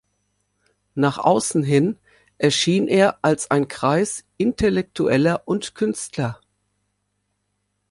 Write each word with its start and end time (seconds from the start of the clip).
Nach 0.95 1.19
außen 1.19 1.61
hin 1.61 1.99
erschien 2.39 2.87
er 2.87 3.19
als 3.21 3.51
ein 3.51 3.67
Kreis 3.67 4.25
Intellektueller 4.37 5.47
und 5.47 5.75
Künstler. 5.75 6.41